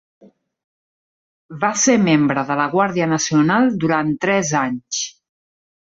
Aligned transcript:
Va 1.65 1.69
ser 1.83 1.99
membre 2.07 2.47
de 2.49 2.57
la 2.63 2.67
Guàrdia 2.73 3.11
nacional 3.15 3.73
durant 3.87 4.15
tres 4.27 4.59
anys. 4.67 5.09